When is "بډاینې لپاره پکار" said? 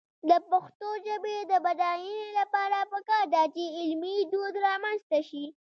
1.65-3.23